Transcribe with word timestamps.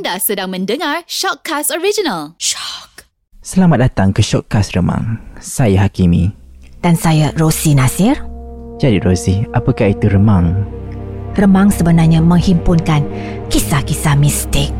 Anda 0.00 0.16
sedang 0.16 0.56
mendengar 0.56 1.04
Shockcast 1.04 1.76
Original. 1.76 2.32
Shock. 2.40 3.04
Selamat 3.44 3.84
datang 3.84 4.16
ke 4.16 4.24
Shortcast 4.24 4.72
Remang. 4.72 5.20
Saya 5.44 5.84
Hakimi. 5.84 6.32
Dan 6.80 6.96
saya 6.96 7.36
Rosi 7.36 7.76
Nasir. 7.76 8.16
Jadi 8.80 8.96
Rosie, 9.04 9.44
apakah 9.52 9.92
itu 9.92 10.08
remang? 10.08 10.64
Remang 11.36 11.68
sebenarnya 11.68 12.24
menghimpunkan 12.24 13.04
kisah-kisah 13.52 14.16
mistik. 14.16 14.72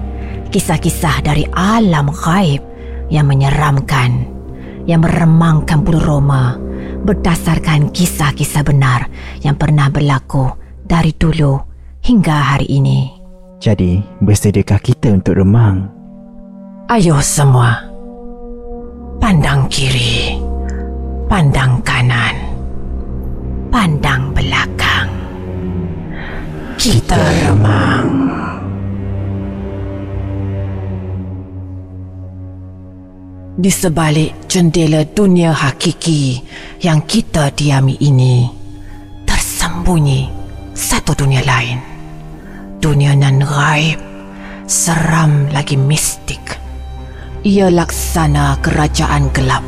Kisah-kisah 0.56 1.20
dari 1.20 1.44
alam 1.52 2.08
gaib 2.08 2.64
yang 3.12 3.28
menyeramkan. 3.28 4.24
Yang 4.88 5.04
meremangkan 5.04 5.84
bulu 5.84 6.00
roma 6.00 6.56
berdasarkan 7.04 7.92
kisah-kisah 7.92 8.64
benar 8.64 9.12
yang 9.44 9.60
pernah 9.60 9.92
berlaku 9.92 10.48
dari 10.80 11.12
dulu 11.12 11.60
hingga 12.00 12.56
hari 12.56 12.72
ini. 12.72 13.19
Jadi, 13.60 14.00
bersediakah 14.24 14.80
kita 14.80 15.12
untuk 15.12 15.36
remang? 15.36 15.84
Ayo 16.88 17.20
semua. 17.20 17.76
Pandang 19.20 19.68
kiri. 19.68 20.32
Pandang 21.28 21.76
kanan. 21.84 22.40
Pandang 23.68 24.32
belakang. 24.32 25.12
Kita 26.80 27.20
remang. 27.20 28.08
Di 33.60 33.68
sebalik 33.68 34.48
jendela 34.48 35.04
dunia 35.04 35.52
hakiki 35.52 36.40
yang 36.80 37.04
kita 37.04 37.52
diami 37.52 38.00
ini, 38.00 38.48
tersembunyi 39.28 40.32
satu 40.72 41.12
dunia 41.12 41.44
lain. 41.44 41.89
Dunia 42.80 43.12
nan 43.12 43.44
gaib, 43.44 44.00
seram 44.64 45.44
lagi 45.52 45.76
mistik. 45.76 46.56
Ia 47.44 47.68
laksana 47.68 48.56
kerajaan 48.64 49.28
gelap. 49.36 49.60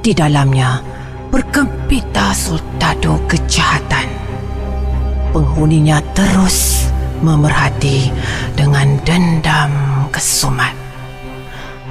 Di 0.00 0.16
dalamnya 0.16 0.80
berkempita 1.28 2.32
sultado 2.32 3.20
kejahatan. 3.28 4.08
Penghuninya 5.36 6.00
terus 6.16 6.88
memerhati 7.20 8.08
dengan 8.56 8.96
dendam 9.04 10.08
kesumat. 10.08 10.72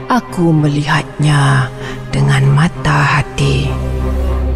Aku 0.10 0.50
melihatnya 0.50 1.70
dengan 2.10 2.50
mata 2.50 3.22
hati. 3.22 3.70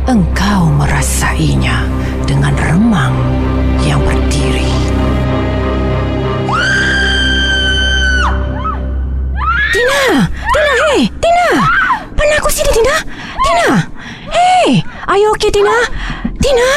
Engkau 0.09 0.65
merasainya 0.73 1.85
dengan 2.25 2.57
remang 2.57 3.13
yang 3.85 4.01
berdiri. 4.01 4.68
Tina, 10.79 10.95
hei! 10.95 11.03
Tina! 11.19 11.47
Mana 12.15 12.33
aku 12.39 12.47
sini, 12.47 12.71
Tina? 12.71 12.95
Tina! 13.43 13.67
Hei! 14.31 14.79
Are 15.11 15.19
you 15.19 15.27
okay, 15.35 15.51
Tina? 15.51 15.75
Tina! 16.39 16.71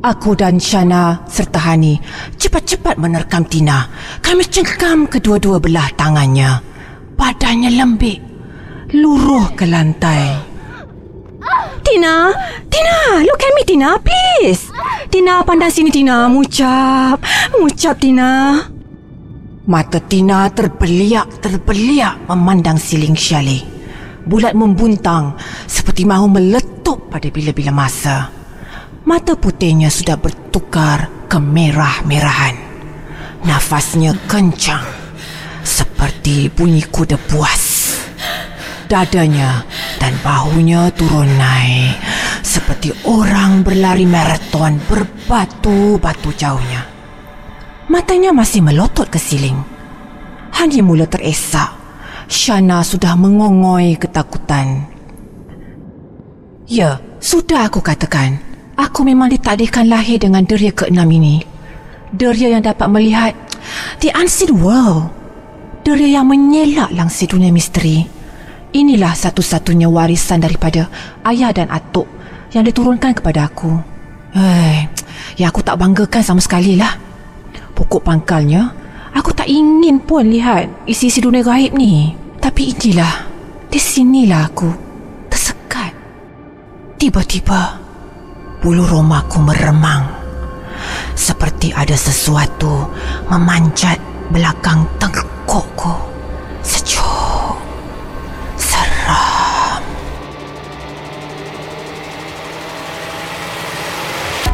Aku 0.00 0.32
dan 0.32 0.56
Shana 0.56 1.20
serta 1.28 1.60
Hani 1.60 2.00
cepat-cepat 2.40 2.96
menerkam 2.96 3.44
Tina. 3.44 3.92
Kami 4.24 4.48
cengkam 4.48 5.04
kedua-dua 5.04 5.60
belah 5.60 5.92
tangannya. 6.00 6.64
Badannya 7.12 7.76
lembik. 7.76 8.24
Luruh 8.96 9.52
ke 9.52 9.68
lantai. 9.68 10.40
Tina! 11.84 12.32
Tina! 12.72 13.20
Look 13.20 13.44
at 13.44 13.52
me, 13.52 13.68
Tina, 13.68 14.00
please! 14.00 14.72
Tina, 15.12 15.44
pandang 15.44 15.68
sini, 15.68 15.92
Tina. 15.92 16.24
Mucap. 16.24 17.20
Mucap, 17.52 18.00
Tina. 18.00 18.64
Mata 19.62 20.02
Tina 20.02 20.50
terbeliak-terbeliak 20.50 22.26
memandang 22.26 22.82
siling 22.82 23.14
Shelley. 23.14 23.62
Bulat 24.26 24.58
membuntang 24.58 25.38
seperti 25.70 26.02
mahu 26.02 26.26
meletup 26.34 27.06
pada 27.06 27.30
bila-bila 27.30 27.70
masa. 27.70 28.26
Mata 29.06 29.38
putihnya 29.38 29.86
sudah 29.86 30.18
bertukar 30.18 31.30
ke 31.30 31.38
merah-merahan. 31.38 32.58
Nafasnya 33.46 34.18
kencang 34.26 34.82
seperti 35.62 36.50
bunyi 36.50 36.82
kuda 36.82 37.14
puas. 37.30 37.94
Dadanya 38.90 39.62
dan 40.02 40.18
bahunya 40.26 40.90
turun 40.98 41.38
naik 41.38 42.02
seperti 42.42 42.90
orang 43.06 43.62
berlari 43.62 44.10
maraton 44.10 44.82
berbatu-batu 44.90 46.34
jauhnya. 46.34 46.91
Matanya 47.90 48.30
masih 48.30 48.62
melotot 48.62 49.10
ke 49.10 49.18
siling. 49.18 49.58
Hani 50.54 50.84
mula 50.84 51.08
teresak. 51.10 51.74
Shana 52.30 52.86
sudah 52.86 53.18
mengongoi 53.18 53.98
ketakutan. 53.98 54.86
Ya, 56.70 57.02
sudah 57.18 57.66
aku 57.66 57.82
katakan. 57.82 58.38
Aku 58.78 59.04
memang 59.04 59.28
ditakdirkan 59.28 59.90
lahir 59.90 60.16
dengan 60.22 60.46
deria 60.46 60.72
keenam 60.72 61.10
ini. 61.10 61.44
Deria 62.14 62.54
yang 62.54 62.64
dapat 62.64 62.88
melihat 62.88 63.32
the 64.00 64.08
unseen 64.14 64.56
world. 64.62 65.10
Deria 65.82 66.22
yang 66.22 66.30
menyelak 66.30 66.94
langsir 66.94 67.26
dunia 67.26 67.50
misteri. 67.50 68.06
Inilah 68.72 69.12
satu-satunya 69.12 69.90
warisan 69.90 70.40
daripada 70.40 70.88
ayah 71.28 71.52
dan 71.52 71.68
atuk 71.68 72.08
yang 72.54 72.64
diturunkan 72.64 73.12
kepada 73.12 73.50
aku. 73.50 73.76
Hei, 74.32 74.88
ya 75.36 75.52
aku 75.52 75.60
tak 75.60 75.76
banggakan 75.76 76.22
sama 76.24 76.40
sekali 76.40 76.80
lah. 76.80 77.01
Pokok 77.72 78.04
pangkalnya, 78.04 78.72
aku 79.16 79.32
tak 79.32 79.48
ingin 79.48 80.00
pun 80.00 80.28
lihat 80.28 80.68
isi-isi 80.84 81.24
dunia 81.24 81.40
gaib 81.40 81.72
ni. 81.72 82.12
Tapi 82.42 82.74
inilah, 82.74 83.14
di 83.70 83.78
sinilah 83.80 84.42
aku 84.50 84.68
tersekat. 85.30 85.92
Tiba-tiba, 86.98 87.80
bulu 88.60 88.84
romaku 88.84 89.40
meremang. 89.40 90.04
Seperti 91.14 91.70
ada 91.70 91.94
sesuatu 91.94 92.90
memanjat 93.30 93.96
belakang 94.34 94.84
tengkukku. 94.98 95.94
Sejuk. 96.62 97.56
Seram. 98.58 99.82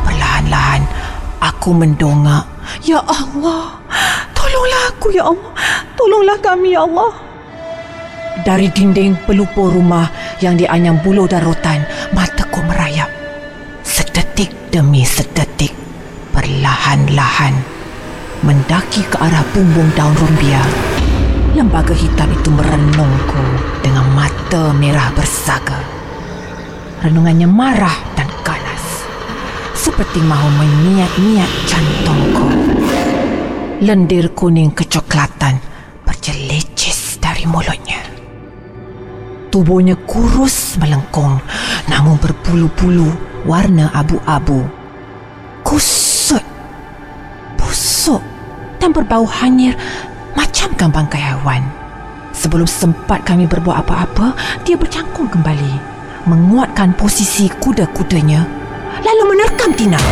Perlahan-lahan, 0.05 0.83
aku 1.41 1.71
mendongak. 1.73 2.58
Ya 2.85 3.01
Allah, 3.05 3.81
tolonglah 4.33 4.83
aku 4.95 5.09
ya 5.15 5.25
Allah. 5.29 5.53
Tolonglah 5.97 6.39
kami 6.41 6.75
ya 6.77 6.85
Allah. 6.85 7.13
Dari 8.47 8.71
dinding 8.71 9.27
pelupur 9.27 9.75
rumah 9.75 10.09
yang 10.39 10.55
dianyam 10.55 11.03
buluh 11.03 11.27
dan 11.27 11.43
rotan, 11.43 11.83
mataku 12.15 12.63
merayap. 12.65 13.11
Sedetik 13.83 14.55
demi 14.71 15.03
sedetik, 15.03 15.75
perlahan-lahan 16.31 17.79
mendaki 18.43 19.03
ke 19.03 19.19
arah 19.19 19.43
bumbung 19.51 19.91
daun 19.99 20.15
rumbia. 20.15 20.63
Lembaga 21.59 21.91
hitam 21.91 22.31
itu 22.31 22.55
merenungku 22.55 23.43
dengan 23.83 24.07
mata 24.15 24.71
merah 24.77 25.11
bersaga. 25.17 25.83
Renungannya 27.03 27.51
marah 27.51 27.95
dan 28.15 28.31
ganas. 28.47 29.03
Seperti 29.75 30.23
mahu 30.23 30.49
meniat-niat 30.55 31.51
jantungku. 31.67 32.58
Lendir 33.79 34.35
kuning 34.35 34.75
kecoklatan 34.75 35.63
berjelicis 36.03 37.23
dari 37.23 37.47
mulutnya. 37.47 38.03
Tubuhnya 39.55 39.95
kurus 40.03 40.75
melengkung 40.83 41.39
namun 41.87 42.19
berbulu-bulu 42.19 43.07
warna 43.47 43.87
abu-abu. 43.95 44.67
Kusut, 45.63 46.43
busuk 47.55 48.19
dan 48.83 48.91
berbau 48.91 49.23
hanyir 49.23 49.79
macamkan 50.35 50.91
bangkai 50.91 51.23
hewan. 51.39 51.63
Sebelum 52.35 52.67
sempat 52.67 53.23
kami 53.23 53.47
berbuat 53.47 53.87
apa-apa, 53.87 54.35
dia 54.67 54.75
bercangkung 54.75 55.31
kembali, 55.31 55.75
menguatkan 56.27 56.99
posisi 56.99 57.47
kuda-kudanya, 57.47 58.43
lalu 59.07 59.23
menerkam 59.39 59.71
Tina. 59.71 60.03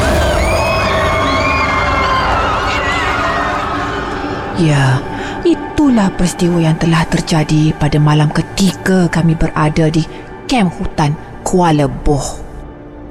Ya, 4.56 5.05
itulah 5.44 6.08
peristiwa 6.17 6.56
yang 6.64 6.81
telah 6.81 7.05
terjadi 7.12 7.76
pada 7.76 8.00
malam 8.00 8.32
ketika 8.32 9.05
kami 9.12 9.37
berada 9.37 9.93
di 9.93 10.00
kem 10.49 10.73
hutan 10.73 11.12
Kuala 11.44 11.85
Boh. 11.85 12.41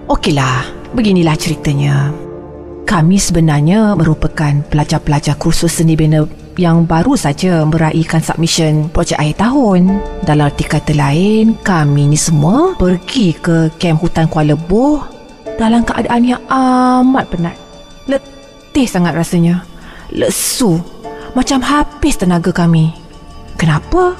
Okeylah, 0.09 0.65
beginilah 0.97 1.37
ceritanya. 1.37 2.09
Kami 2.89 3.21
sebenarnya 3.21 3.93
merupakan 3.93 4.57
pelajar-pelajar 4.73 5.37
kursus 5.37 5.77
seni 5.77 5.93
bina 5.93 6.25
yang 6.57 6.89
baru 6.89 7.13
saja 7.13 7.61
meraihkan 7.61 8.25
submission 8.25 8.89
projek 8.89 9.21
akhir 9.21 9.45
tahun. 9.45 10.01
Dalam 10.25 10.49
arti 10.49 10.65
kata 10.65 10.97
lain, 10.97 11.53
kami 11.61 12.09
ni 12.09 12.17
semua 12.17 12.73
pergi 12.73 13.37
ke 13.37 13.69
kem 13.77 14.01
hutan 14.01 14.25
Kuala 14.25 14.57
Boh 14.57 15.05
dalam 15.61 15.85
keadaan 15.85 16.25
yang 16.25 16.41
amat 16.49 17.29
penat. 17.29 17.55
Letih 18.09 18.89
sangat 18.89 19.13
rasanya. 19.13 19.61
Lesu 20.09 20.94
Macam 21.35 21.59
habis 21.59 22.15
tenaga 22.15 22.55
kami. 22.55 22.95
Kenapa? 23.59 24.15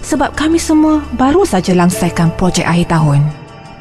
Sebab 0.00 0.32
kami 0.32 0.56
semua 0.56 1.04
baru 1.12 1.44
saja 1.44 1.76
langsaikan 1.76 2.32
projek 2.40 2.64
akhir 2.64 2.88
tahun. 2.88 3.20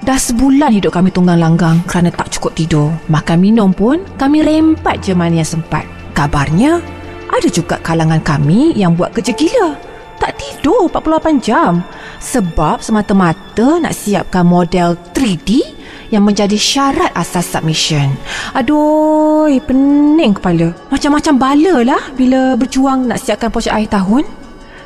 Dah 0.04 0.20
sebulan 0.20 0.76
hidup 0.76 0.92
kami 0.92 1.08
tunggang 1.16 1.40
langgang 1.40 1.80
kerana 1.88 2.12
tak 2.12 2.36
cukup 2.36 2.60
tidur. 2.60 2.92
Makan 3.08 3.40
minum 3.40 3.72
pun 3.72 4.04
kami 4.20 4.44
rempat 4.44 5.00
je 5.00 5.16
mana 5.16 5.40
yang 5.40 5.48
sempat. 5.48 5.88
Kabarnya, 6.12 6.84
ada 7.32 7.48
juga 7.48 7.80
kalangan 7.80 8.20
kami 8.20 8.76
yang 8.76 9.00
buat 9.00 9.16
kerja 9.16 9.32
gila. 9.32 9.80
Tak 10.20 10.36
tidur 10.36 10.92
48 10.92 11.40
jam. 11.40 11.88
Sebab 12.20 12.84
semata-mata 12.84 13.80
nak 13.80 13.96
siapkan 13.96 14.44
model 14.44 15.00
3D 15.16 15.64
yang 16.12 16.28
menjadi 16.28 16.60
syarat 16.60 17.16
asas 17.16 17.48
submission. 17.48 18.12
Aduh, 18.52 19.23
pening 19.64 20.34
kepala. 20.38 20.72
Macam-macam 20.88 21.34
bala 21.36 21.76
lah 21.84 22.04
bila 22.16 22.56
berjuang 22.56 23.10
nak 23.10 23.20
siapkan 23.22 23.50
projek 23.52 23.74
akhir 23.74 24.00
tahun. 24.00 24.24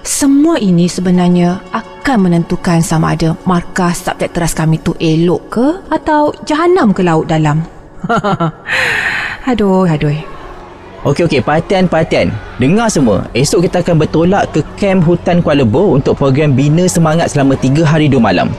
Semua 0.08 0.56
ini 0.58 0.88
sebenarnya 0.88 1.60
akan 1.76 2.32
menentukan 2.32 2.80
sama 2.80 3.14
ada 3.14 3.36
markah 3.44 3.92
subjek 3.92 4.32
teras 4.32 4.56
kami 4.56 4.80
tu 4.80 4.96
elok 4.98 5.42
ke 5.52 5.68
atau 5.92 6.32
jahanam 6.48 6.96
ke 6.96 7.04
laut 7.04 7.28
dalam. 7.28 7.62
aduh, 9.52 9.84
aduh. 9.84 10.16
Okey 11.06 11.24
okey, 11.28 11.42
perhatian 11.44 11.86
perhatian. 11.86 12.32
Dengar 12.58 12.88
semua. 12.88 13.28
Esok 13.36 13.68
kita 13.68 13.84
akan 13.84 14.02
bertolak 14.02 14.50
ke 14.56 14.64
kem 14.80 15.04
hutan 15.04 15.44
Kuala 15.44 15.62
Lumpur 15.62 16.00
untuk 16.00 16.16
program 16.16 16.56
bina 16.56 16.88
semangat 16.88 17.36
selama 17.36 17.54
3 17.60 17.84
hari 17.84 18.08
2 18.08 18.18
malam. 18.18 18.50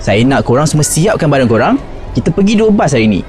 Saya 0.00 0.24
nak 0.24 0.44
korang 0.48 0.68
semua 0.68 0.84
siapkan 0.86 1.28
barang 1.28 1.50
korang 1.50 1.76
kita 2.16 2.32
pergi 2.32 2.56
dua 2.56 2.72
bas 2.72 2.96
hari 2.96 3.12
ni. 3.12 3.20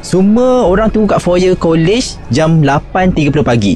Semua 0.00 0.64
orang 0.64 0.88
tunggu 0.88 1.12
kat 1.12 1.20
foyer 1.20 1.52
college 1.52 2.16
jam 2.32 2.64
8.30 2.64 3.44
pagi. 3.44 3.74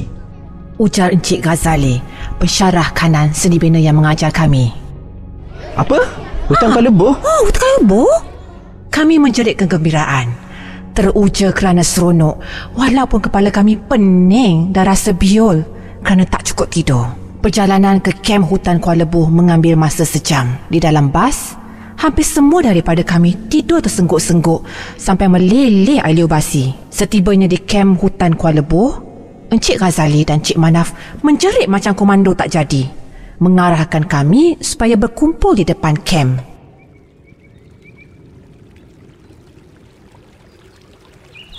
Ujar 0.80 1.12
Encik 1.12 1.44
Ghazali, 1.44 2.00
pensyarah 2.40 2.90
kanan 2.96 3.30
seni 3.30 3.60
bina 3.60 3.78
yang 3.78 4.00
mengajar 4.00 4.32
kami. 4.32 4.72
Apa? 5.76 6.00
Hutang 6.48 6.72
ha. 6.72 6.76
Kalebo? 6.80 7.14
Oh, 7.20 7.40
hutang 7.46 7.62
Kalebo? 7.62 8.08
Kami 8.88 9.20
menjerit 9.20 9.60
kegembiraan. 9.60 10.32
Teruja 10.94 11.50
kerana 11.50 11.82
seronok 11.82 12.38
walaupun 12.78 13.18
kepala 13.18 13.50
kami 13.50 13.74
pening 13.74 14.70
dan 14.70 14.86
rasa 14.86 15.10
biol 15.10 15.66
kerana 16.06 16.22
tak 16.22 16.46
cukup 16.46 16.70
tidur. 16.70 17.04
Perjalanan 17.42 17.98
ke 17.98 18.14
kem 18.22 18.40
hutan 18.40 18.78
Kuala 18.78 19.04
Lumpur 19.04 19.28
mengambil 19.28 19.76
masa 19.76 20.06
sejam. 20.06 20.56
Di 20.70 20.78
dalam 20.78 21.10
bas, 21.10 21.58
Hampir 22.04 22.20
semua 22.20 22.60
daripada 22.60 23.00
kami 23.00 23.32
tidur 23.48 23.80
tersengguk-sengguk 23.80 24.60
sampai 25.00 25.24
meleleh 25.24 26.04
air 26.04 26.28
basi. 26.28 26.76
Setibanya 26.92 27.48
di 27.48 27.56
kem 27.56 27.96
hutan 27.96 28.36
Kuala 28.36 28.60
Lumpur, 28.60 29.00
Encik 29.48 29.80
Ghazali 29.80 30.20
dan 30.20 30.44
Encik 30.44 30.60
Manaf 30.60 30.92
menjerit 31.24 31.64
macam 31.64 31.96
komando 31.96 32.36
tak 32.36 32.52
jadi. 32.52 32.92
Mengarahkan 33.40 34.04
kami 34.04 34.60
supaya 34.60 35.00
berkumpul 35.00 35.56
di 35.56 35.64
depan 35.64 35.96
kem. 36.04 36.36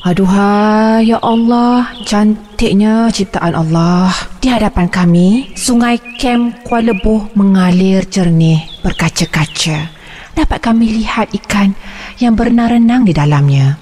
Aduhai, 0.05 1.09
ya 1.09 1.17
Allah, 1.25 1.89
cantiknya 2.05 3.09
ciptaan 3.09 3.57
Allah. 3.57 4.13
Di 4.37 4.53
hadapan 4.53 4.93
kami, 4.93 5.57
sungai 5.57 5.97
Kem 6.21 6.53
Kuala 6.61 6.93
Lumpur 6.93 7.33
mengalir 7.33 8.05
jernih 8.05 8.61
berkaca-kaca 8.85 10.04
dapat 10.35 10.59
kami 10.59 11.01
lihat 11.01 11.31
ikan 11.31 11.71
yang 12.19 12.35
berenang-renang 12.35 13.07
di 13.07 13.15
dalamnya. 13.15 13.79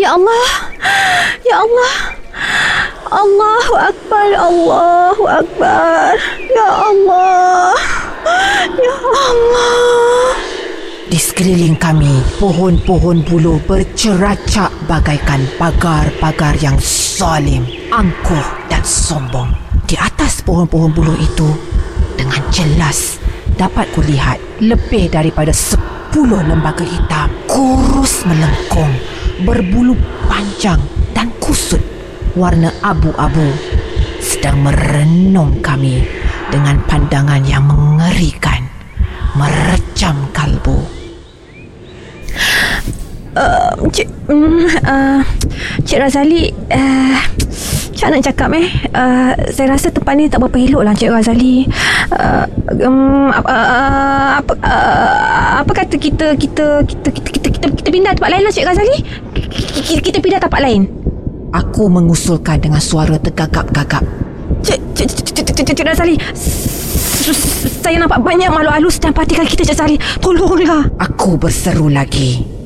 Ya 0.00 0.16
Allah! 0.16 0.48
Ya 1.44 1.56
Allah! 1.60 1.96
Allahu 3.08 3.74
Akbar! 3.76 4.28
Allahu 4.36 5.24
Akbar! 5.28 6.12
Ya 6.48 6.68
Allah! 6.68 7.76
Ya 8.78 8.96
Allah! 8.96 10.32
Di 11.08 11.16
sekeliling 11.16 11.76
kami, 11.80 12.20
pohon-pohon 12.36 13.24
bulu 13.24 13.56
berceracak 13.64 14.68
bagaikan 14.84 15.40
pagar-pagar 15.56 16.52
yang 16.60 16.76
zalim, 16.84 17.64
angkuh 17.88 18.44
dan 18.68 18.84
sombong. 18.84 19.48
Di 19.88 19.96
atas 19.96 20.44
pohon-pohon 20.44 20.92
bulu 20.92 21.16
itu, 21.16 21.48
dengan 22.12 22.44
jelas 22.52 23.16
dapat 23.58 23.90
kulihat 23.90 24.38
lebih 24.62 25.10
daripada 25.10 25.50
sepuluh 25.50 26.38
lembaga 26.46 26.86
hitam 26.86 27.26
kurus 27.50 28.22
melengkung 28.22 28.94
berbulu 29.42 29.98
panjang 30.30 30.78
dan 31.10 31.34
kusut 31.42 31.82
warna 32.38 32.70
abu-abu. 32.86 33.50
Sedang 34.22 34.62
merenung 34.62 35.58
kami 35.58 36.06
dengan 36.54 36.78
pandangan 36.86 37.42
yang 37.42 37.66
mengerikan 37.66 38.62
merecam 39.34 40.14
kalbu. 40.30 40.78
Uh, 43.34 43.70
Cik 43.90 44.06
uh, 44.86 45.22
Cik 45.82 45.98
Razali 45.98 46.50
uh, 46.70 47.18
Cik 47.98 48.14
nak 48.14 48.22
cakap 48.30 48.54
eh. 48.54 48.70
Uh, 48.94 49.34
Saya 49.50 49.74
rasa 49.74 49.90
tempat 49.90 50.14
ni 50.14 50.30
tak 50.30 50.38
berapa 50.38 50.54
elok 50.54 50.82
lah 50.86 50.94
Cik 50.94 51.10
Razali. 51.10 51.66
Uh, 52.14 52.46
um, 52.86 53.26
apa, 53.34 53.50
uh, 53.50 54.30
apa, 54.38 54.52
uh, 54.62 55.50
apa 55.66 55.72
kata 55.74 55.98
kita 55.98 56.38
kita 56.38 56.86
kita 56.86 57.08
kita 57.10 57.28
kita 57.34 57.48
kita, 57.58 57.66
kita 57.74 57.88
pindah 57.90 58.14
tempat 58.14 58.30
lain 58.30 58.42
lah 58.46 58.54
Cik 58.54 58.66
Razali? 58.70 58.98
Kita, 59.82 59.98
kita 59.98 60.18
pindah 60.22 60.38
tempat 60.38 60.62
lain? 60.62 60.86
Aku 61.50 61.90
mengusulkan 61.90 62.62
dengan 62.62 62.78
suara 62.78 63.18
tergagap-gagap. 63.18 64.06
Cik, 64.62 64.78
cik, 64.94 65.08
cik, 65.10 65.26
cik, 65.34 65.44
cik, 65.50 65.54
cik, 65.58 65.74
cik 65.82 65.86
Razali 65.90 66.14
Saya 67.82 67.98
nampak 67.98 68.22
banyak 68.22 68.46
makhluk 68.46 68.78
halus 68.78 69.02
dan 69.02 69.10
patikan 69.10 69.42
kita 69.42 69.66
Cik 69.66 69.74
Razali. 69.74 69.96
Tolonglah. 70.22 70.86
Aku 71.02 71.34
berseru 71.34 71.90
lagi 71.90 72.57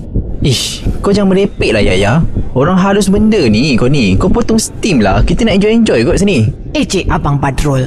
Ish, 0.43 0.83
kau 0.99 1.15
jangan 1.15 1.39
merepek 1.39 1.71
lah 1.71 1.79
Yaya. 1.79 2.19
Orang 2.51 2.75
halus 2.75 3.07
benda 3.07 3.39
ni 3.47 3.79
kau 3.79 3.87
ni. 3.87 4.19
Kau 4.19 4.27
potong 4.27 4.59
steam 4.59 4.99
lah. 4.99 5.23
Kita 5.23 5.47
nak 5.47 5.63
enjoy-enjoy 5.63 6.03
kot 6.03 6.19
sini. 6.19 6.51
Eh 6.75 6.83
cik 6.83 7.07
Abang 7.07 7.39
Badrul. 7.39 7.87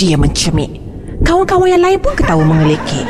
Dia 0.00 0.16
mencemik. 0.16 0.80
Kawan-kawan 1.20 1.68
yang 1.68 1.84
lain 1.84 2.00
pun 2.00 2.16
ketawa 2.16 2.40
mengelikik 2.40 3.04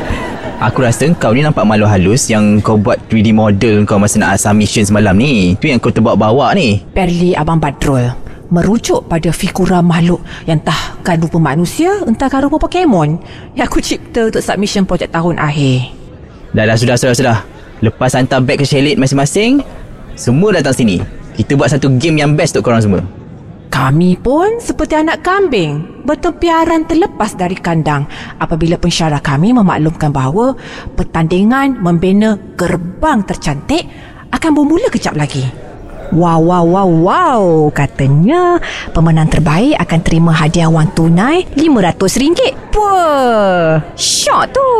Aku 0.58 0.82
rasa 0.82 1.06
kau 1.14 1.30
ni 1.30 1.46
nampak 1.46 1.62
malu 1.62 1.86
halus 1.86 2.26
Yang 2.26 2.58
kau 2.66 2.74
buat 2.74 2.98
3D 3.06 3.30
model 3.30 3.86
kau 3.86 4.02
masa 4.02 4.18
nak 4.18 4.34
asal 4.34 4.50
mission 4.58 4.82
semalam 4.82 5.14
ni. 5.14 5.54
Tu 5.62 5.70
yang 5.70 5.78
kau 5.78 5.94
terbawa-bawa 5.94 6.50
ni. 6.58 6.82
Perli 6.90 7.38
Abang 7.38 7.62
Badrul 7.62 8.10
Merujuk 8.50 9.06
pada 9.06 9.30
figura 9.30 9.78
makhluk 9.78 10.18
Yang 10.50 10.66
entah 10.66 10.82
kan 11.06 11.22
rupa 11.22 11.38
manusia 11.38 12.02
Entah 12.02 12.26
kan 12.26 12.42
rupa 12.42 12.58
Pokemon 12.66 13.22
Yang 13.54 13.66
aku 13.70 13.78
cipta 13.78 14.26
untuk 14.26 14.42
submission 14.42 14.82
projek 14.82 15.14
tahun 15.14 15.38
akhir. 15.38 15.94
Dah 16.50 16.66
dah 16.66 16.74
sudah 16.74 16.98
sudah 16.98 17.14
sudah 17.14 17.38
Lepas 17.80 18.16
hantar 18.16 18.44
beg 18.44 18.60
ke 18.60 18.66
Shelit 18.68 19.00
masing-masing 19.00 19.64
Semua 20.16 20.52
datang 20.52 20.76
sini 20.76 21.00
Kita 21.36 21.56
buat 21.56 21.72
satu 21.72 21.88
game 21.96 22.20
yang 22.20 22.36
best 22.36 22.56
untuk 22.56 22.68
korang 22.72 22.84
semua 22.84 23.00
kami 23.70 24.18
pun 24.18 24.58
seperti 24.58 24.98
anak 24.98 25.22
kambing 25.22 26.02
bertempiaran 26.02 26.84
terlepas 26.84 27.38
dari 27.38 27.54
kandang 27.54 28.04
apabila 28.36 28.74
pensyarah 28.74 29.22
kami 29.22 29.54
memaklumkan 29.54 30.10
bahawa 30.10 30.58
pertandingan 30.98 31.78
membina 31.78 32.34
gerbang 32.58 33.22
tercantik 33.22 33.86
akan 34.34 34.50
bermula 34.52 34.90
kejap 34.90 35.14
lagi. 35.14 35.46
Wow, 36.10 36.42
wow, 36.42 36.66
wow, 36.66 36.90
wow. 36.90 37.42
Katanya 37.70 38.58
pemenang 38.90 39.30
terbaik 39.30 39.78
akan 39.78 40.00
terima 40.02 40.34
hadiah 40.34 40.66
wang 40.66 40.90
tunai 40.90 41.46
RM500. 41.54 42.74
Puh, 42.74 43.78
syok 43.94 44.44
tu. 44.50 44.70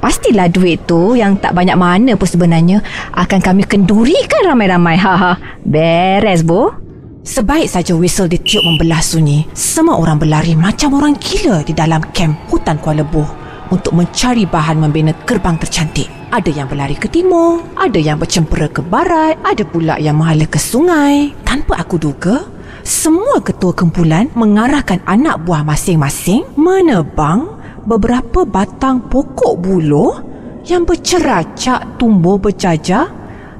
Pastilah 0.00 0.46
duit 0.52 0.84
tu 0.84 1.16
yang 1.16 1.40
tak 1.40 1.56
banyak 1.56 1.74
mana 1.74 2.14
pun 2.14 2.28
sebenarnya 2.28 2.84
akan 3.16 3.40
kami 3.40 3.62
kendurikan 3.64 4.46
ramai-ramai. 4.46 4.96
Ha 5.00 5.36
Beres, 5.64 6.46
Bu. 6.46 6.86
Sebaik 7.26 7.66
saja 7.66 7.90
whistle 7.98 8.30
ditiup 8.30 8.62
membelah 8.62 9.02
sunyi, 9.02 9.50
semua 9.50 9.98
orang 9.98 10.14
berlari 10.14 10.54
macam 10.54 10.94
orang 10.94 11.18
gila 11.18 11.66
di 11.66 11.74
dalam 11.74 11.98
kem 12.14 12.38
hutan 12.46 12.78
Kuala 12.78 13.02
Lumpur 13.02 13.26
untuk 13.74 13.98
mencari 13.98 14.46
bahan 14.46 14.78
membina 14.78 15.10
gerbang 15.26 15.58
tercantik. 15.58 16.06
Ada 16.30 16.54
yang 16.54 16.70
berlari 16.70 16.94
ke 16.94 17.10
timur, 17.10 17.66
ada 17.74 17.98
yang 17.98 18.22
bercempera 18.22 18.70
ke 18.70 18.78
barat, 18.78 19.38
ada 19.42 19.66
pula 19.66 19.98
yang 19.98 20.22
menghala 20.22 20.46
ke 20.46 20.58
sungai. 20.58 21.34
Tanpa 21.42 21.82
aku 21.82 21.98
duga, 21.98 22.46
semua 22.86 23.42
ketua 23.42 23.74
kumpulan 23.74 24.30
mengarahkan 24.38 25.02
anak 25.02 25.42
buah 25.42 25.66
masing-masing 25.66 26.46
menebang 26.54 27.55
beberapa 27.86 28.42
batang 28.42 29.06
pokok 29.06 29.54
buluh 29.62 30.18
yang 30.66 30.82
berceracak 30.82 31.96
tumbuh 31.96 32.34
berjajar 32.36 33.06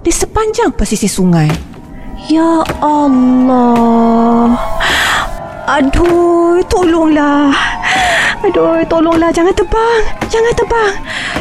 di 0.02 0.11
sepanjang 0.11 0.75
pesisir 0.75 1.06
sungai. 1.06 1.47
Ya 2.26 2.66
Allah. 2.83 4.59
Aduh, 5.66 6.59
tolonglah. 6.66 7.54
Aduh, 8.42 8.83
tolonglah. 8.90 9.30
Jangan 9.30 9.54
tebang. 9.54 10.00
Jangan 10.26 10.54
tebang. 10.59 10.92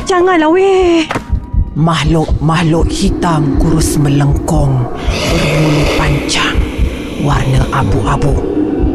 Janganlah, 0.05 0.49
weh. 0.49 1.05
Makhluk-makhluk 1.75 2.87
hitam 2.87 3.59
kurus 3.59 3.99
melengkung 3.99 4.87
berbulu 5.11 5.83
panjang 5.99 6.55
warna 7.19 7.67
abu-abu 7.75 8.31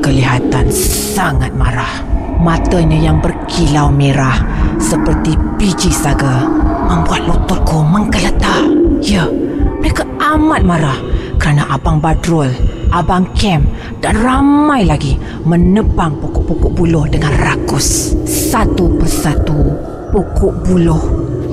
kelihatan 0.01 0.73
sangat 0.73 1.53
marah. 1.53 2.03
Matanya 2.41 2.97
yang 2.97 3.21
berkilau 3.61 3.93
merah 3.93 4.41
seperti 4.81 5.37
biji 5.61 5.93
saga 5.93 6.49
membuat 6.89 7.29
lututku 7.29 7.85
menggeletar. 7.85 8.65
Ya, 9.05 9.29
mereka 9.77 10.09
amat 10.17 10.65
marah 10.65 10.97
kerana 11.37 11.69
Abang 11.69 12.01
Badrul, 12.01 12.49
Abang 12.89 13.29
Kem 13.37 13.69
dan 14.01 14.17
ramai 14.17 14.89
lagi 14.89 15.21
menebang 15.45 16.17
pokok-pokok 16.25 16.73
buluh 16.73 17.05
dengan 17.13 17.37
rakus. 17.37 18.17
Satu 18.25 18.97
persatu 18.97 19.77
pokok 20.09 20.65
buluh 20.65 21.05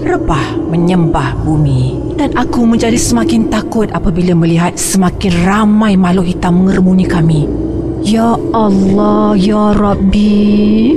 rebah 0.08 0.56
menyembah 0.72 1.36
bumi 1.44 2.16
dan 2.16 2.32
aku 2.40 2.64
menjadi 2.64 2.96
semakin 2.96 3.52
takut 3.52 3.92
apabila 3.92 4.32
melihat 4.32 4.80
semakin 4.80 5.44
ramai 5.44 6.00
makhluk 6.00 6.32
hitam 6.32 6.64
mengerumuni 6.64 7.04
kami 7.04 7.44
Ya 8.08 8.40
Allah, 8.56 9.36
Ya 9.36 9.76
Rabbi 9.76 10.96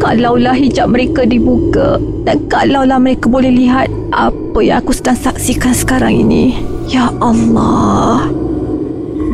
Kalaulah 0.00 0.56
hijab 0.56 0.92
mereka 0.92 1.24
dibuka 1.24 2.00
Dan 2.24 2.48
kalaulah 2.48 2.98
mereka 3.00 3.28
boleh 3.28 3.52
lihat 3.52 3.88
Apa 4.10 4.58
yang 4.64 4.80
aku 4.80 4.92
sedang 4.96 5.18
saksikan 5.18 5.74
sekarang 5.76 6.24
ini. 6.26 6.58
Ya 6.88 7.08
Allah. 7.20 8.28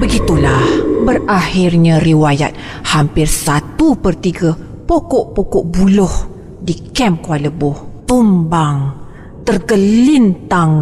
Begitulah 0.00 0.64
berakhirnya 1.04 2.00
riwayat 2.00 2.56
Hampir 2.88 3.28
satu 3.28 3.98
per 3.98 4.16
tiga 4.18 4.54
pokok-pokok 4.86 5.64
buluh 5.68 6.14
Di 6.60 6.92
kem 6.94 7.20
Kuala 7.20 7.48
Lebuh 7.48 8.06
Tumbang 8.08 8.78
Tergelintang 9.44 10.72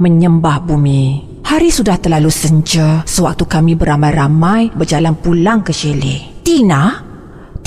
menyembah 0.00 0.64
bumi. 0.64 1.28
Hari 1.44 1.68
sudah 1.68 2.00
terlalu 2.00 2.32
senja 2.32 3.04
sewaktu 3.04 3.44
kami 3.44 3.76
beramai-ramai 3.76 4.72
berjalan 4.72 5.18
pulang 5.18 5.60
ke 5.60 5.74
chalet. 5.76 6.40
Tina 6.40 7.09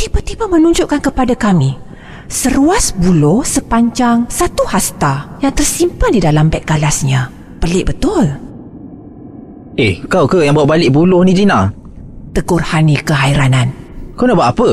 tiba-tiba 0.03 0.51
menunjukkan 0.51 0.99
kepada 0.99 1.31
kami 1.31 1.79
seruas 2.27 2.91
buluh 2.91 3.39
sepanjang 3.47 4.27
satu 4.27 4.67
hasta 4.67 5.39
yang 5.39 5.55
tersimpan 5.55 6.11
di 6.11 6.19
dalam 6.19 6.51
beg 6.51 6.67
galasnya. 6.67 7.31
Pelik 7.63 7.95
betul. 7.95 8.27
Eh, 9.79 10.03
kau 10.11 10.27
ke 10.27 10.43
yang 10.43 10.59
bawa 10.59 10.75
balik 10.75 10.91
buluh 10.91 11.23
ni 11.23 11.31
Gina? 11.31 11.71
Tegur 12.35 12.59
Hani 12.59 12.99
keheranan. 12.99 13.71
Kau 14.19 14.27
nak 14.27 14.35
buat 14.35 14.49
apa? 14.51 14.69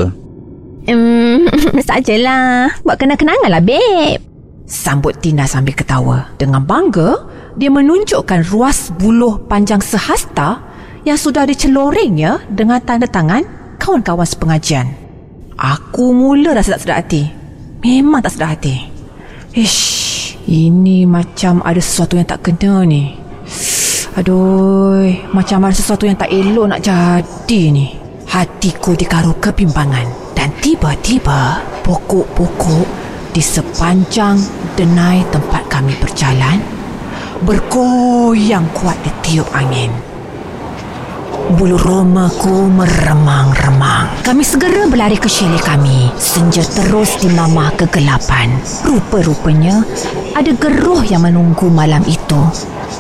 Hmm, 0.90 1.46
sajalah. 1.88 2.82
Buat 2.82 2.99
kenang-kenangan 2.99 3.54
lah, 3.54 3.62
babe. 3.62 4.18
Sambut 4.66 5.14
Tina 5.22 5.46
sambil 5.46 5.78
ketawa. 5.78 6.34
Dengan 6.40 6.66
bangga, 6.66 7.22
dia 7.54 7.70
menunjukkan 7.70 8.50
ruas 8.50 8.90
buluh 8.99 9.38
panjang 9.46 9.78
sehasta 9.78 10.58
yang 11.06 11.16
sudah 11.16 11.46
diceloringnya 11.46 12.42
dengan 12.50 12.82
tanda 12.82 13.06
tangan 13.06 13.46
kawan-kawan 13.80 14.26
sepengajian. 14.26 15.09
Aku 15.60 16.16
mula 16.16 16.56
rasa 16.56 16.72
tak 16.72 16.88
sedar 16.88 17.04
hati. 17.04 17.28
Memang 17.84 18.24
tak 18.24 18.32
sedar 18.32 18.56
hati. 18.56 18.80
Ish, 19.52 20.40
ini 20.48 21.04
macam 21.04 21.60
ada 21.60 21.76
sesuatu 21.76 22.16
yang 22.16 22.24
tak 22.24 22.40
kena 22.40 22.80
ni. 22.88 23.12
Aduh, 24.16 25.04
macam 25.36 25.68
ada 25.68 25.76
sesuatu 25.76 26.08
yang 26.08 26.16
tak 26.16 26.32
elok 26.32 26.64
nak 26.64 26.80
jadi 26.80 27.62
ni. 27.76 27.92
Hatiku 28.24 28.96
dikaru 28.96 29.36
kebimbangan 29.36 30.32
dan 30.32 30.48
tiba-tiba 30.64 31.60
pokok-pokok 31.84 32.86
di 33.36 33.44
sepanjang 33.44 34.40
denai 34.80 35.28
tempat 35.28 35.68
kami 35.68 35.92
berjalan 36.00 36.56
bergoyang 37.44 38.64
kuat 38.72 38.96
di 39.04 39.12
tiup 39.20 39.48
angin. 39.52 40.09
Bulu 41.56 41.80
romaku 41.80 42.68
meremang-remang. 42.68 44.20
Kami 44.20 44.44
segera 44.44 44.85
berlari 44.85 45.16
ke 45.16 45.26
chalet 45.26 45.64
kami. 45.64 46.12
Senja 46.20 46.61
terus 46.61 47.16
dimamah 47.25 47.73
kegelapan. 47.80 48.52
Rupa-rupanya 48.85 49.80
ada 50.37 50.52
geruh 50.52 51.00
yang 51.09 51.25
menunggu 51.25 51.73
malam 51.73 52.04
itu. 52.04 52.40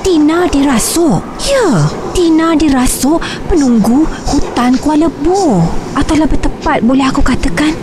Tina 0.00 0.48
dirasuk. 0.48 1.20
Ya, 1.44 1.84
Tina 2.16 2.56
dirasuk 2.56 3.20
penunggu 3.52 4.08
hutan 4.32 4.80
Kuala 4.80 5.12
Lebuh. 5.12 5.60
Atau 5.92 6.16
lebih 6.16 6.40
tepat 6.40 6.80
boleh 6.80 7.04
aku 7.04 7.20
katakan, 7.20 7.76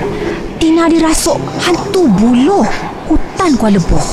Tina 0.57 0.89
dirasuk 0.89 1.37
hantu 1.61 2.09
buluh 2.09 2.65
hutan 3.05 3.53
Kuala 3.55 3.77
Lebuh. 3.77 4.07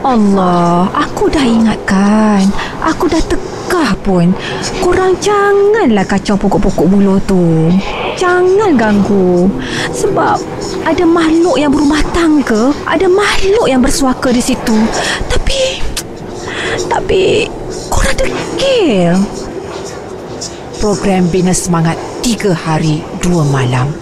Allah, 0.00 0.88
aku 0.96 1.28
dah 1.28 1.44
ingatkan. 1.44 2.48
Aku 2.80 3.04
dah 3.04 3.20
tekah 3.70 3.94
pun. 4.02 4.34
Korang 4.82 5.14
janganlah 5.22 6.02
kacau 6.02 6.34
pokok-pokok 6.34 6.86
buluh 6.90 7.22
tu. 7.22 7.70
Jangan 8.18 8.74
ganggu. 8.74 9.46
Sebab 9.94 10.42
ada 10.82 11.04
makhluk 11.06 11.54
yang 11.54 11.70
berumah 11.70 12.02
tangga, 12.10 12.74
ada 12.82 13.06
makhluk 13.06 13.70
yang 13.70 13.78
bersuaka 13.78 14.34
di 14.34 14.42
situ. 14.42 14.74
Tapi 15.30 15.78
tapi 16.90 17.46
korang 17.86 18.18
dekil. 18.18 19.14
Program 20.82 21.30
Bina 21.30 21.54
Semangat 21.54 21.94
tiga 22.26 22.50
hari 22.50 23.06
dua 23.22 23.46
malam 23.46 23.92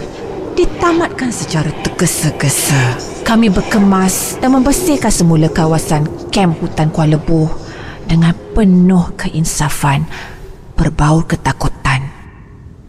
ditamatkan 0.54 1.28
secara 1.34 1.74
tergesa-gesa 1.82 2.96
kami 3.26 3.50
berkemas 3.50 4.38
dan 4.38 4.54
membersihkan 4.54 5.10
semula 5.10 5.50
kawasan 5.50 6.06
kem 6.30 6.54
hutan 6.54 6.86
Kuala 6.94 7.18
Lebuh 7.18 7.50
dengan 8.06 8.30
penuh 8.58 9.14
keinsafan 9.14 10.02
berbau 10.74 11.22
ketakutan. 11.22 12.10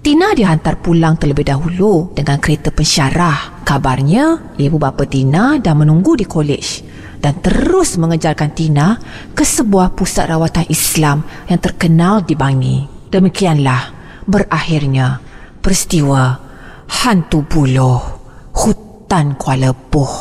Tina 0.01 0.33
dihantar 0.33 0.81
pulang 0.81 1.13
terlebih 1.13 1.45
dahulu 1.45 2.09
dengan 2.17 2.41
kereta 2.41 2.73
pensyarah. 2.73 3.61
Kabarnya, 3.61 4.57
ibu 4.57 4.81
bapa 4.81 5.05
Tina 5.05 5.61
dah 5.61 5.77
menunggu 5.77 6.17
di 6.17 6.25
kolej 6.25 6.81
dan 7.21 7.37
terus 7.37 8.01
mengejarkan 8.01 8.49
Tina 8.49 8.97
ke 9.37 9.45
sebuah 9.45 9.93
pusat 9.93 10.25
rawatan 10.33 10.65
Islam 10.73 11.21
yang 11.45 11.61
terkenal 11.61 12.25
di 12.25 12.33
Bangi. 12.33 12.89
Demikianlah 13.13 13.93
berakhirnya 14.25 15.21
peristiwa 15.61 16.33
hantu 17.05 17.45
buluh 17.45 18.01
hutan 18.57 19.37
Kuala 19.37 19.69
Lebuh. 19.69 20.13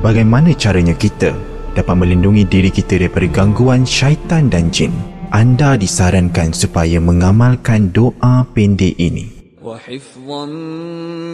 Bagaimana 0.00 0.52
caranya 0.52 0.92
kita 0.92 1.32
dapat 1.72 1.94
melindungi 1.96 2.44
diri 2.44 2.68
kita 2.68 3.00
daripada 3.00 3.26
gangguan 3.32 3.88
syaitan 3.88 4.52
dan 4.52 4.68
jin? 4.68 4.92
Anda 5.32 5.80
disarankan 5.80 6.52
supaya 6.52 7.00
mengamalkan 7.00 7.90
doa 7.96 8.44
pendek 8.52 8.96
ini. 9.00 9.36
وحفظا 9.66 10.44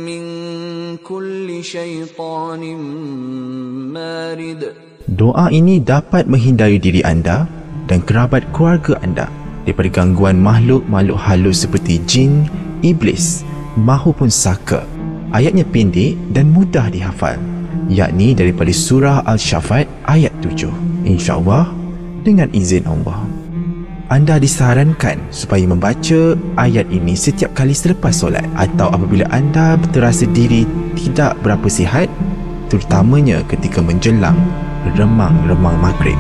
من 0.09 0.23
كل 1.04 1.49
شيطان 1.61 2.62
مارد 3.92 4.62
Doa 5.02 5.52
ini 5.52 5.82
dapat 5.82 6.25
menghindari 6.30 6.80
diri 6.80 7.04
anda 7.04 7.44
dan 7.90 8.00
kerabat 8.00 8.49
keluarga 8.56 8.97
anda 9.04 9.28
daripada 9.68 9.90
gangguan 10.00 10.40
makhluk-makhluk 10.40 11.18
halus 11.18 11.66
seperti 11.66 12.00
jin, 12.09 12.49
iblis 12.80 13.44
mahupun 13.76 14.32
saka. 14.32 14.87
Ayatnya 15.35 15.68
pendek 15.68 16.16
dan 16.32 16.49
mudah 16.54 16.88
dihafal 16.88 17.37
yakni 17.88 18.34
daripada 18.34 18.74
surah 18.74 19.22
Al-Shafat 19.29 19.86
ayat 20.10 20.34
7. 20.41 20.69
InsyaAllah 21.05 21.69
dengan 22.25 22.51
izin 22.51 22.84
Allah. 22.89 23.24
Anda 24.07 24.39
disarankan 24.39 25.19
supaya 25.36 25.67
membaca 25.67 26.36
ayat 26.55 26.88
ini 26.91 27.12
setiap 27.15 27.51
kali 27.51 27.75
selepas 27.75 28.15
solat 28.15 28.48
atau 28.55 28.88
apabila 28.88 29.27
anda 29.36 29.75
terasa 29.91 30.24
diri 30.31 30.63
tidak 30.96 31.36
berapa 31.43 31.67
sihat 31.67 32.07
terutamanya 32.72 33.43
ketika 33.51 33.84
menjelang 33.84 34.39
remang-remang 34.96 35.75
maghrib. 35.79 36.19